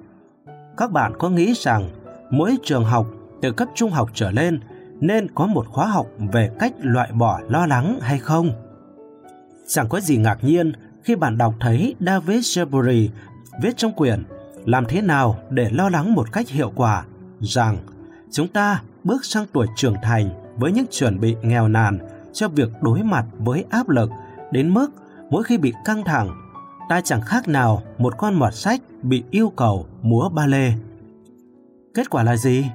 các 0.79 0.91
bạn 0.91 1.13
có 1.19 1.29
nghĩ 1.29 1.53
rằng 1.53 1.89
mỗi 2.29 2.57
trường 2.63 2.85
học 2.85 3.07
từ 3.41 3.51
cấp 3.51 3.67
trung 3.75 3.91
học 3.91 4.09
trở 4.13 4.31
lên 4.31 4.59
nên 4.99 5.27
có 5.35 5.47
một 5.47 5.67
khóa 5.67 5.87
học 5.87 6.07
về 6.33 6.51
cách 6.59 6.73
loại 6.81 7.11
bỏ 7.11 7.39
lo 7.49 7.65
lắng 7.65 7.99
hay 8.01 8.19
không? 8.19 8.51
Chẳng 9.67 9.89
có 9.89 9.99
gì 9.99 10.17
ngạc 10.17 10.43
nhiên 10.43 10.71
khi 11.03 11.15
bạn 11.15 11.37
đọc 11.37 11.53
thấy 11.59 11.95
David 11.99 12.45
Sherbury 12.45 13.09
viết 13.61 13.77
trong 13.77 13.93
quyển 13.93 14.23
Làm 14.65 14.85
thế 14.85 15.01
nào 15.01 15.39
để 15.49 15.69
lo 15.71 15.89
lắng 15.89 16.13
một 16.13 16.31
cách 16.31 16.49
hiệu 16.49 16.71
quả 16.75 17.05
rằng 17.39 17.77
chúng 18.31 18.47
ta 18.47 18.81
bước 19.03 19.25
sang 19.25 19.45
tuổi 19.53 19.67
trưởng 19.75 19.95
thành 20.03 20.29
với 20.57 20.71
những 20.71 20.85
chuẩn 20.91 21.19
bị 21.19 21.35
nghèo 21.41 21.67
nàn 21.67 21.99
cho 22.33 22.47
việc 22.47 22.69
đối 22.81 23.03
mặt 23.03 23.25
với 23.37 23.65
áp 23.69 23.89
lực 23.89 24.09
đến 24.51 24.73
mức 24.73 24.87
mỗi 25.29 25.43
khi 25.43 25.57
bị 25.57 25.73
căng 25.85 26.03
thẳng 26.03 26.48
ta 26.89 27.01
chẳng 27.01 27.21
khác 27.21 27.47
nào 27.47 27.81
một 27.97 28.17
con 28.17 28.33
mọt 28.33 28.55
sách 28.55 28.81
bị 29.01 29.23
yêu 29.31 29.49
cầu 29.55 29.85
múa 30.01 30.29
ba 30.29 30.47
lê. 30.47 30.71
Kết 31.93 32.09
quả 32.09 32.23
là 32.23 32.35
gì? 32.35 32.65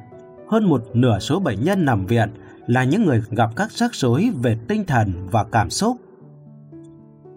Hơn 0.49 0.65
một 0.65 0.83
nửa 0.95 1.19
số 1.19 1.41
bệnh 1.41 1.65
nhân 1.65 1.85
nằm 1.85 2.07
viện 2.07 2.29
là 2.67 2.85
những 2.85 3.05
người 3.05 3.23
gặp 3.31 3.51
các 3.57 3.73
rắc 3.73 3.95
rối 3.95 4.31
về 4.43 4.59
tinh 4.69 4.85
thần 4.85 5.13
và 5.31 5.45
cảm 5.45 5.71
xúc. 5.71 5.97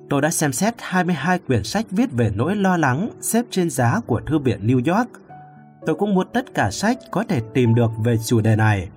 Tôi 0.10 0.22
đã 0.22 0.30
xem 0.30 0.54
xét 0.54 0.74
22 0.78 1.40
quyển 1.40 1.64
sách 1.64 1.86
viết 1.92 2.12
về 2.12 2.32
nỗi 2.36 2.56
lo 2.56 2.78
lắng 2.78 3.10
xếp 3.22 3.46
trên 3.52 3.70
giá 3.70 4.00
của 4.08 4.22
Thư 4.26 4.40
viện 4.40 4.68
New 4.68 4.96
York. 4.96 5.10
Tôi 5.86 5.96
cũng 5.96 6.14
muốn 6.14 6.28
tất 6.34 6.54
cả 6.54 6.72
sách 6.72 6.98
có 7.12 7.24
thể 7.30 7.42
tìm 7.54 7.76
được 7.76 7.92
về 8.04 8.18
chủ 8.26 8.42
đề 8.42 8.56
này. 8.56 8.90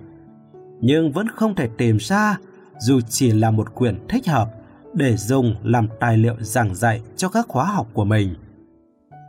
Nhưng 0.81 1.11
vẫn 1.11 1.27
không 1.27 1.55
thể 1.55 1.69
tìm 1.77 1.97
ra, 1.97 2.37
dù 2.79 2.99
chỉ 3.09 3.31
là 3.31 3.51
một 3.51 3.75
quyển 3.75 4.07
thích 4.07 4.27
hợp 4.27 4.60
để 4.93 5.17
dùng 5.17 5.55
làm 5.63 5.87
tài 5.99 6.17
liệu 6.17 6.35
giảng 6.39 6.75
dạy 6.75 7.01
cho 7.15 7.29
các 7.29 7.45
khóa 7.47 7.65
học 7.65 7.87
của 7.93 8.05
mình. 8.05 8.35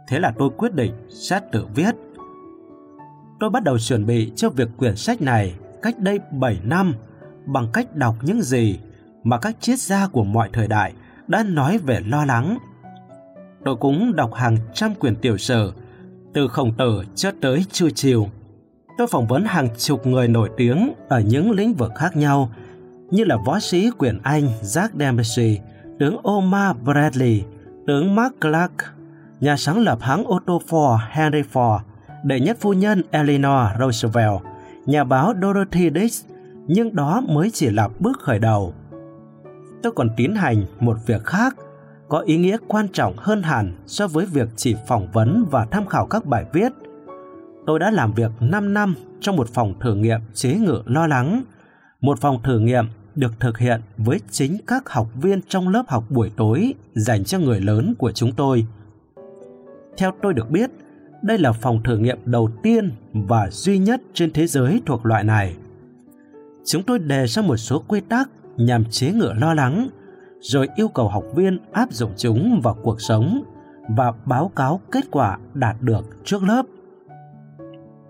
Thế 0.08 0.18
là 0.18 0.32
tôi 0.38 0.50
quyết 0.56 0.74
định 0.74 0.92
sẽ 1.08 1.40
tự 1.52 1.66
viết. 1.74 1.94
Tôi 3.40 3.50
bắt 3.50 3.64
đầu 3.64 3.78
chuẩn 3.78 4.06
bị 4.06 4.32
cho 4.36 4.50
việc 4.50 4.68
quyển 4.76 4.96
sách 4.96 5.22
này 5.22 5.54
cách 5.82 5.98
đây 5.98 6.18
7 6.30 6.60
năm 6.64 6.94
bằng 7.46 7.66
cách 7.72 7.96
đọc 7.96 8.14
những 8.22 8.42
gì 8.42 8.78
mà 9.24 9.38
các 9.38 9.56
triết 9.60 9.78
gia 9.78 10.06
của 10.08 10.24
mọi 10.24 10.50
thời 10.52 10.68
đại 10.68 10.92
đã 11.28 11.42
nói 11.42 11.78
về 11.78 12.00
lo 12.06 12.24
lắng. 12.24 12.58
Tôi 13.64 13.76
cũng 13.76 14.16
đọc 14.16 14.34
hàng 14.34 14.56
trăm 14.74 14.94
quyển 14.94 15.16
tiểu 15.16 15.38
sử, 15.38 15.72
Từ 16.34 16.48
khổng 16.48 16.72
tử 16.78 17.04
cho 17.14 17.30
tới 17.40 17.64
chu 17.72 17.90
chiều, 17.94 18.28
tôi 18.98 19.06
phỏng 19.06 19.26
vấn 19.26 19.44
hàng 19.44 19.68
chục 19.78 20.06
người 20.06 20.28
nổi 20.28 20.50
tiếng 20.56 20.92
ở 21.08 21.20
những 21.20 21.50
lĩnh 21.50 21.74
vực 21.74 21.92
khác 21.94 22.16
nhau 22.16 22.50
như 23.12 23.24
là 23.24 23.36
võ 23.36 23.60
sĩ 23.60 23.90
quyền 23.98 24.18
Anh 24.22 24.48
Jack 24.62 24.88
Dempsey, 24.98 25.60
tướng 25.98 26.16
Omar 26.22 26.76
Bradley, 26.84 27.42
tướng 27.86 28.14
Mark 28.14 28.40
Clark, 28.40 28.72
nhà 29.40 29.56
sáng 29.56 29.78
lập 29.78 29.98
hãng 30.00 30.24
ô 30.24 30.40
tô 30.46 30.62
Ford 30.68 30.98
Henry 31.10 31.42
Ford, 31.52 31.78
đệ 32.24 32.40
nhất 32.40 32.56
phu 32.60 32.72
nhân 32.72 33.02
Eleanor 33.10 33.68
Roosevelt, 33.80 34.40
nhà 34.86 35.04
báo 35.04 35.34
Dorothy 35.42 35.90
Dix, 35.94 36.24
nhưng 36.66 36.96
đó 36.96 37.22
mới 37.28 37.50
chỉ 37.50 37.70
là 37.70 37.88
bước 37.98 38.20
khởi 38.20 38.38
đầu. 38.38 38.74
Tôi 39.82 39.92
còn 39.92 40.08
tiến 40.16 40.34
hành 40.34 40.64
một 40.80 40.96
việc 41.06 41.24
khác, 41.24 41.56
có 42.08 42.18
ý 42.18 42.36
nghĩa 42.36 42.56
quan 42.68 42.88
trọng 42.88 43.14
hơn 43.16 43.42
hẳn 43.42 43.72
so 43.86 44.06
với 44.06 44.26
việc 44.26 44.48
chỉ 44.56 44.76
phỏng 44.88 45.08
vấn 45.12 45.46
và 45.50 45.66
tham 45.70 45.86
khảo 45.86 46.06
các 46.06 46.26
bài 46.26 46.44
viết. 46.52 46.72
Tôi 47.66 47.78
đã 47.78 47.90
làm 47.90 48.12
việc 48.12 48.30
5 48.40 48.74
năm 48.74 48.94
trong 49.20 49.36
một 49.36 49.48
phòng 49.48 49.74
thử 49.80 49.94
nghiệm 49.94 50.20
chế 50.34 50.54
ngự 50.54 50.82
lo 50.86 51.06
lắng, 51.06 51.42
một 52.00 52.20
phòng 52.20 52.42
thử 52.42 52.58
nghiệm 52.58 52.84
được 53.14 53.40
thực 53.40 53.58
hiện 53.58 53.80
với 53.98 54.20
chính 54.30 54.56
các 54.66 54.88
học 54.88 55.08
viên 55.22 55.40
trong 55.48 55.68
lớp 55.68 55.84
học 55.88 56.04
buổi 56.10 56.30
tối 56.36 56.74
dành 56.94 57.24
cho 57.24 57.38
người 57.38 57.60
lớn 57.60 57.94
của 57.98 58.12
chúng 58.12 58.32
tôi. 58.32 58.66
Theo 59.96 60.12
tôi 60.22 60.34
được 60.34 60.50
biết, 60.50 60.70
đây 61.22 61.38
là 61.38 61.52
phòng 61.52 61.82
thử 61.82 61.98
nghiệm 61.98 62.18
đầu 62.24 62.50
tiên 62.62 62.90
và 63.12 63.50
duy 63.50 63.78
nhất 63.78 64.02
trên 64.14 64.32
thế 64.32 64.46
giới 64.46 64.82
thuộc 64.86 65.06
loại 65.06 65.24
này. 65.24 65.56
Chúng 66.64 66.82
tôi 66.82 66.98
đề 66.98 67.26
ra 67.26 67.42
một 67.42 67.56
số 67.56 67.84
quy 67.88 68.00
tắc 68.00 68.28
nhằm 68.56 68.84
chế 68.90 69.12
ngự 69.12 69.32
lo 69.36 69.54
lắng, 69.54 69.88
rồi 70.40 70.68
yêu 70.76 70.88
cầu 70.88 71.08
học 71.08 71.24
viên 71.34 71.58
áp 71.72 71.92
dụng 71.92 72.12
chúng 72.16 72.60
vào 72.60 72.76
cuộc 72.82 73.00
sống 73.00 73.44
và 73.88 74.12
báo 74.24 74.50
cáo 74.56 74.80
kết 74.92 75.04
quả 75.10 75.38
đạt 75.54 75.76
được 75.80 76.04
trước 76.24 76.42
lớp. 76.42 76.66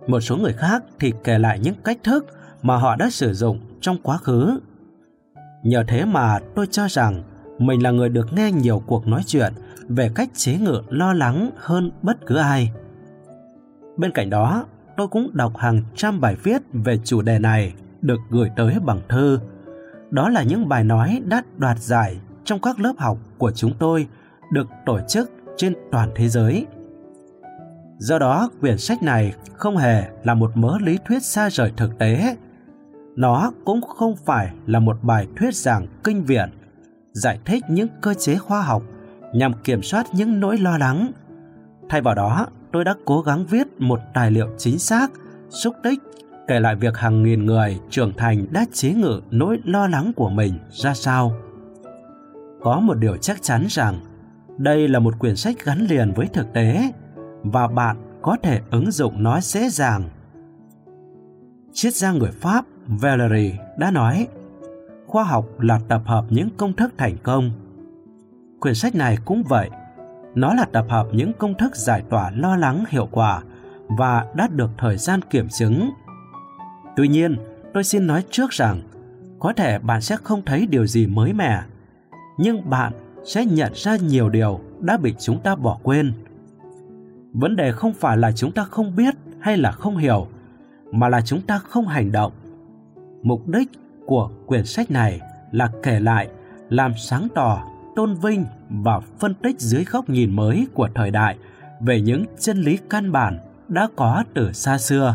Một 0.06 0.20
số 0.20 0.36
người 0.36 0.52
khác 0.52 0.84
thì 0.98 1.12
kể 1.24 1.38
lại 1.38 1.58
những 1.58 1.74
cách 1.84 1.98
thức 2.02 2.26
mà 2.62 2.76
họ 2.76 2.96
đã 2.96 3.10
sử 3.10 3.34
dụng 3.34 3.60
trong 3.80 3.96
quá 4.02 4.18
khứ. 4.18 4.60
Nhờ 5.62 5.84
thế 5.88 6.04
mà 6.04 6.38
tôi 6.54 6.66
cho 6.70 6.86
rằng 6.88 7.22
mình 7.58 7.82
là 7.82 7.90
người 7.90 8.08
được 8.08 8.32
nghe 8.32 8.52
nhiều 8.52 8.82
cuộc 8.86 9.06
nói 9.06 9.22
chuyện 9.26 9.52
về 9.88 10.10
cách 10.14 10.28
chế 10.34 10.58
ngự 10.58 10.82
lo 10.88 11.12
lắng 11.12 11.50
hơn 11.56 11.90
bất 12.02 12.26
cứ 12.26 12.36
ai. 12.36 12.72
Bên 13.96 14.12
cạnh 14.12 14.30
đó, 14.30 14.64
tôi 14.96 15.08
cũng 15.08 15.30
đọc 15.32 15.56
hàng 15.56 15.82
trăm 15.96 16.20
bài 16.20 16.36
viết 16.42 16.62
về 16.72 16.98
chủ 17.04 17.22
đề 17.22 17.38
này 17.38 17.72
được 18.00 18.18
gửi 18.30 18.50
tới 18.56 18.74
bằng 18.84 19.00
thư. 19.08 19.38
Đó 20.10 20.28
là 20.28 20.42
những 20.42 20.68
bài 20.68 20.84
nói 20.84 21.22
đắt 21.24 21.58
đoạt 21.58 21.78
giải 21.78 22.16
trong 22.44 22.60
các 22.60 22.80
lớp 22.80 22.92
học 22.98 23.18
của 23.38 23.52
chúng 23.52 23.72
tôi 23.78 24.06
được 24.50 24.66
tổ 24.86 25.00
chức 25.08 25.30
trên 25.56 25.74
toàn 25.92 26.10
thế 26.14 26.28
giới. 26.28 26.66
Do 27.98 28.18
đó, 28.18 28.50
quyển 28.60 28.78
sách 28.78 29.02
này 29.02 29.34
không 29.52 29.76
hề 29.76 30.04
là 30.24 30.34
một 30.34 30.50
mớ 30.54 30.78
lý 30.78 30.98
thuyết 31.04 31.22
xa 31.22 31.50
rời 31.50 31.72
thực 31.76 31.98
tế. 31.98 32.36
Nó 33.16 33.52
cũng 33.64 33.80
không 33.82 34.16
phải 34.16 34.52
là 34.66 34.78
một 34.78 34.96
bài 35.02 35.26
thuyết 35.36 35.54
giảng 35.54 35.86
kinh 36.04 36.24
viện, 36.24 36.50
giải 37.12 37.38
thích 37.44 37.64
những 37.68 37.88
cơ 38.00 38.14
chế 38.14 38.36
khoa 38.36 38.62
học 38.62 38.82
nhằm 39.34 39.52
kiểm 39.64 39.82
soát 39.82 40.06
những 40.12 40.40
nỗi 40.40 40.58
lo 40.58 40.78
lắng. 40.78 41.12
Thay 41.88 42.00
vào 42.00 42.14
đó, 42.14 42.46
tôi 42.72 42.84
đã 42.84 42.94
cố 43.04 43.20
gắng 43.20 43.46
viết 43.46 43.66
một 43.78 44.00
tài 44.14 44.30
liệu 44.30 44.48
chính 44.58 44.78
xác, 44.78 45.10
xúc 45.48 45.74
tích, 45.82 45.98
kể 46.48 46.60
lại 46.60 46.76
việc 46.76 46.96
hàng 46.96 47.22
nghìn 47.22 47.46
người 47.46 47.80
trưởng 47.90 48.12
thành 48.16 48.46
đã 48.50 48.64
chế 48.72 48.92
ngự 48.92 49.20
nỗi 49.30 49.58
lo 49.64 49.86
lắng 49.86 50.12
của 50.16 50.30
mình 50.30 50.52
ra 50.70 50.94
sao. 50.94 51.32
Có 52.62 52.80
một 52.80 52.94
điều 52.94 53.16
chắc 53.16 53.42
chắn 53.42 53.66
rằng, 53.68 54.00
đây 54.58 54.88
là 54.88 54.98
một 54.98 55.18
quyển 55.18 55.36
sách 55.36 55.64
gắn 55.64 55.86
liền 55.86 56.12
với 56.12 56.26
thực 56.26 56.52
tế 56.52 56.92
và 57.42 57.68
bạn 57.68 57.96
có 58.22 58.36
thể 58.42 58.60
ứng 58.70 58.90
dụng 58.90 59.22
nó 59.22 59.40
dễ 59.40 59.68
dàng. 59.68 60.02
Triết 61.72 61.94
gia 61.94 62.12
người 62.12 62.30
Pháp 62.30 62.64
Valery 62.86 63.52
đã 63.76 63.90
nói, 63.90 64.28
khoa 65.06 65.24
học 65.24 65.60
là 65.60 65.80
tập 65.88 66.02
hợp 66.04 66.24
những 66.30 66.48
công 66.56 66.72
thức 66.72 66.92
thành 66.96 67.16
công. 67.22 67.50
Quyển 68.60 68.74
sách 68.74 68.94
này 68.94 69.18
cũng 69.24 69.42
vậy, 69.42 69.70
nó 70.34 70.54
là 70.54 70.64
tập 70.64 70.86
hợp 70.88 71.06
những 71.12 71.32
công 71.32 71.54
thức 71.58 71.76
giải 71.76 72.02
tỏa 72.10 72.30
lo 72.30 72.56
lắng 72.56 72.84
hiệu 72.88 73.08
quả 73.10 73.42
và 73.88 74.26
đã 74.34 74.48
được 74.48 74.70
thời 74.78 74.96
gian 74.96 75.20
kiểm 75.22 75.48
chứng. 75.48 75.90
Tuy 76.96 77.08
nhiên, 77.08 77.36
tôi 77.74 77.84
xin 77.84 78.06
nói 78.06 78.24
trước 78.30 78.50
rằng, 78.50 78.80
có 79.38 79.52
thể 79.52 79.78
bạn 79.78 80.00
sẽ 80.00 80.16
không 80.16 80.42
thấy 80.44 80.66
điều 80.66 80.86
gì 80.86 81.06
mới 81.06 81.32
mẻ, 81.32 81.62
nhưng 82.38 82.70
bạn 82.70 82.92
sẽ 83.24 83.46
nhận 83.46 83.72
ra 83.74 83.96
nhiều 83.96 84.28
điều 84.28 84.60
đã 84.80 84.96
bị 84.96 85.14
chúng 85.18 85.40
ta 85.40 85.54
bỏ 85.54 85.78
quên. 85.82 86.12
Vấn 87.32 87.56
đề 87.56 87.72
không 87.72 87.94
phải 87.94 88.16
là 88.16 88.32
chúng 88.32 88.52
ta 88.52 88.64
không 88.64 88.96
biết 88.96 89.14
hay 89.40 89.56
là 89.56 89.72
không 89.72 89.96
hiểu, 89.96 90.26
mà 90.92 91.08
là 91.08 91.20
chúng 91.20 91.40
ta 91.40 91.58
không 91.58 91.88
hành 91.88 92.12
động. 92.12 92.32
Mục 93.22 93.48
đích 93.48 93.68
của 94.06 94.30
quyển 94.46 94.64
sách 94.64 94.90
này 94.90 95.20
là 95.52 95.70
kể 95.82 96.00
lại, 96.00 96.28
làm 96.68 96.92
sáng 96.98 97.28
tỏ 97.34 97.64
tôn 97.96 98.14
vinh 98.14 98.44
và 98.70 99.00
phân 99.00 99.34
tích 99.34 99.60
dưới 99.60 99.84
góc 99.84 100.08
nhìn 100.08 100.36
mới 100.36 100.66
của 100.74 100.88
thời 100.94 101.10
đại 101.10 101.38
về 101.80 102.00
những 102.00 102.24
chân 102.38 102.62
lý 102.62 102.78
căn 102.90 103.12
bản 103.12 103.38
đã 103.68 103.88
có 103.96 104.24
từ 104.34 104.52
xa 104.52 104.78
xưa. 104.78 105.14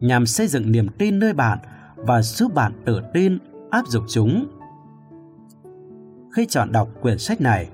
Nhằm 0.00 0.26
xây 0.26 0.46
dựng 0.46 0.72
niềm 0.72 0.88
tin 0.98 1.18
nơi 1.18 1.32
bạn 1.32 1.58
và 1.96 2.22
giúp 2.22 2.54
bạn 2.54 2.72
tự 2.84 3.00
tin 3.14 3.38
áp 3.70 3.86
dụng 3.86 4.04
chúng. 4.08 4.46
Khi 6.36 6.46
chọn 6.46 6.72
đọc 6.72 6.88
quyển 7.02 7.18
sách 7.18 7.40
này 7.40 7.68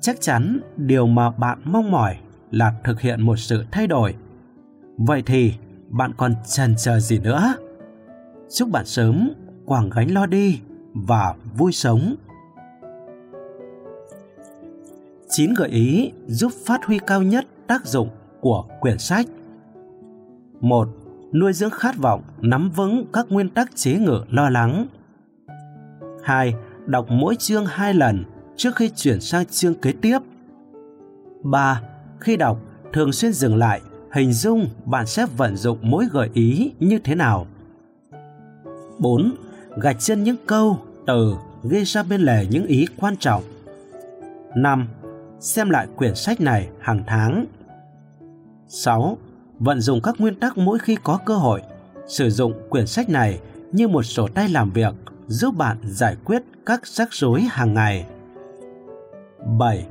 chắc 0.00 0.16
chắn 0.20 0.60
điều 0.76 1.06
mà 1.06 1.30
bạn 1.30 1.58
mong 1.64 1.90
mỏi 1.90 2.16
là 2.50 2.74
thực 2.84 3.00
hiện 3.00 3.22
một 3.22 3.36
sự 3.36 3.64
thay 3.70 3.86
đổi. 3.86 4.14
Vậy 4.98 5.22
thì 5.26 5.54
bạn 5.88 6.12
còn 6.16 6.34
chần 6.46 6.74
chờ 6.78 7.00
gì 7.00 7.18
nữa? 7.18 7.54
Chúc 8.50 8.68
bạn 8.68 8.86
sớm 8.86 9.30
quảng 9.66 9.90
gánh 9.90 10.14
lo 10.14 10.26
đi 10.26 10.60
và 10.94 11.34
vui 11.58 11.72
sống 11.72 12.16
9 15.28 15.54
gợi 15.54 15.68
ý 15.68 16.12
giúp 16.26 16.52
phát 16.66 16.84
huy 16.84 16.98
cao 17.06 17.22
nhất 17.22 17.46
tác 17.66 17.86
dụng 17.86 18.08
của 18.40 18.64
quyển 18.80 18.98
sách. 18.98 19.26
1. 20.60 20.88
Nuôi 21.32 21.52
dưỡng 21.52 21.70
khát 21.70 21.96
vọng, 21.96 22.22
nắm 22.40 22.70
vững 22.70 23.06
các 23.12 23.26
nguyên 23.28 23.48
tắc 23.48 23.76
chế 23.76 23.94
ngự 23.94 24.20
lo 24.30 24.50
lắng. 24.50 24.86
2. 26.22 26.54
Đọc 26.86 27.06
mỗi 27.08 27.36
chương 27.36 27.66
2 27.66 27.94
lần 27.94 28.24
trước 28.56 28.76
khi 28.76 28.90
chuyển 28.96 29.20
sang 29.20 29.46
chương 29.46 29.74
kế 29.74 29.92
tiếp. 29.92 30.18
3. 31.42 31.82
Khi 32.20 32.36
đọc, 32.36 32.58
thường 32.92 33.12
xuyên 33.12 33.32
dừng 33.32 33.56
lại, 33.56 33.80
hình 34.12 34.32
dung 34.32 34.68
bạn 34.84 35.06
sẽ 35.06 35.26
vận 35.36 35.56
dụng 35.56 35.78
mỗi 35.82 36.06
gợi 36.12 36.30
ý 36.34 36.72
như 36.80 36.98
thế 37.04 37.14
nào. 37.14 37.46
4. 38.98 39.34
Gạch 39.76 39.96
chân 40.00 40.24
những 40.24 40.36
câu, 40.46 40.78
từ, 41.06 41.34
ghi 41.64 41.84
ra 41.84 42.02
bên 42.02 42.20
lề 42.20 42.46
những 42.50 42.66
ý 42.66 42.86
quan 42.96 43.16
trọng. 43.16 43.42
5 44.56 44.88
xem 45.40 45.70
lại 45.70 45.86
quyển 45.96 46.14
sách 46.14 46.40
này 46.40 46.68
hàng 46.80 47.02
tháng. 47.06 47.46
6. 48.68 49.18
Vận 49.58 49.80
dụng 49.80 50.00
các 50.02 50.14
nguyên 50.18 50.34
tắc 50.34 50.58
mỗi 50.58 50.78
khi 50.78 50.96
có 51.02 51.18
cơ 51.26 51.36
hội. 51.36 51.62
Sử 52.08 52.30
dụng 52.30 52.52
quyển 52.68 52.86
sách 52.86 53.08
này 53.08 53.40
như 53.72 53.88
một 53.88 54.02
sổ 54.02 54.28
tay 54.34 54.48
làm 54.48 54.70
việc 54.70 54.94
giúp 55.26 55.54
bạn 55.56 55.78
giải 55.84 56.16
quyết 56.24 56.42
các 56.66 56.86
rắc 56.86 57.08
rối 57.12 57.40
hàng 57.40 57.74
ngày. 57.74 58.06
7. 59.58 59.86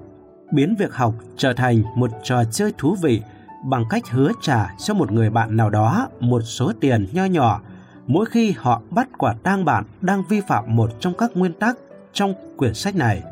Biến 0.52 0.76
việc 0.80 0.94
học 0.94 1.14
trở 1.38 1.54
thành 1.54 1.84
một 1.96 2.12
trò 2.24 2.44
chơi 2.52 2.74
thú 2.78 2.96
vị 3.02 3.22
bằng 3.66 3.84
cách 3.90 4.10
hứa 4.12 4.32
trả 4.42 4.76
cho 4.80 4.94
một 4.94 5.12
người 5.12 5.30
bạn 5.30 5.58
nào 5.58 5.70
đó 5.70 6.08
một 6.20 6.42
số 6.42 6.72
tiền 6.80 7.08
nho 7.14 7.26
nhỏ 7.26 7.62
mỗi 8.08 8.26
khi 8.26 8.52
họ 8.58 8.82
bắt 8.90 9.10
quả 9.18 9.36
tang 9.44 9.66
bạn 9.66 9.84
đang 10.02 10.24
vi 10.30 10.42
phạm 10.42 10.76
một 10.76 10.92
trong 11.00 11.14
các 11.18 11.32
nguyên 11.36 11.54
tắc 11.54 11.78
trong 12.14 12.34
quyển 12.58 12.74
sách 12.74 12.96
này. 12.96 13.24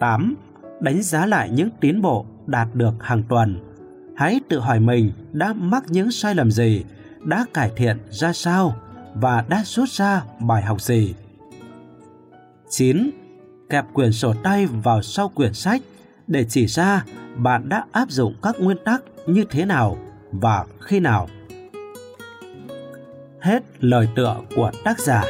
8. 0.00 0.34
Đánh 0.80 1.02
giá 1.02 1.26
lại 1.26 1.50
những 1.50 1.70
tiến 1.80 2.02
bộ 2.02 2.26
đạt 2.46 2.68
được 2.74 2.92
hàng 3.00 3.22
tuần. 3.28 3.56
Hãy 4.16 4.40
tự 4.48 4.58
hỏi 4.58 4.80
mình 4.80 5.12
đã 5.32 5.52
mắc 5.52 5.84
những 5.88 6.10
sai 6.10 6.34
lầm 6.34 6.50
gì, 6.50 6.84
đã 7.24 7.46
cải 7.54 7.70
thiện 7.76 7.98
ra 8.10 8.32
sao 8.32 8.76
và 9.14 9.44
đã 9.48 9.62
rút 9.64 9.88
ra 9.88 10.22
bài 10.40 10.62
học 10.62 10.80
gì. 10.80 11.14
9. 12.68 13.10
Kẹp 13.70 13.84
quyển 13.92 14.12
sổ 14.12 14.34
tay 14.42 14.66
vào 14.66 15.02
sau 15.02 15.28
quyển 15.28 15.54
sách 15.54 15.82
để 16.26 16.44
chỉ 16.48 16.66
ra 16.66 17.04
bạn 17.36 17.68
đã 17.68 17.84
áp 17.92 18.10
dụng 18.10 18.34
các 18.42 18.56
nguyên 18.60 18.76
tắc 18.84 19.02
như 19.26 19.44
thế 19.50 19.64
nào 19.64 19.96
và 20.32 20.64
khi 20.80 21.00
nào. 21.00 21.28
Hết 23.46 23.62
lời 23.80 24.08
tựa 24.16 24.36
của 24.56 24.70
tác 24.84 24.98
giả. 25.00 25.24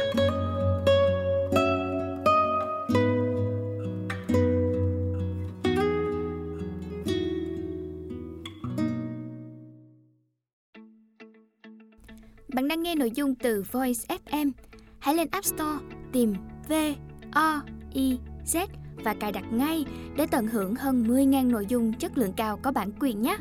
Bạn 12.53 12.67
đang 12.67 12.83
nghe 12.83 12.95
nội 12.95 13.11
dung 13.11 13.35
từ 13.35 13.63
Voice 13.71 14.17
FM. 14.25 14.51
Hãy 14.99 15.15
lên 15.15 15.27
App 15.31 15.45
Store, 15.45 15.79
tìm 16.11 16.33
V 16.69 16.73
O 17.31 17.61
I 17.93 18.17
Z 18.45 18.67
và 19.03 19.13
cài 19.13 19.31
đặt 19.31 19.43
ngay 19.51 19.85
để 20.15 20.25
tận 20.31 20.47
hưởng 20.47 20.75
hơn 20.75 21.03
10.000 21.03 21.51
nội 21.51 21.65
dung 21.69 21.93
chất 21.93 22.17
lượng 22.17 22.33
cao 22.35 22.59
có 22.61 22.71
bản 22.71 22.91
quyền 22.99 23.21
nhé. 23.21 23.37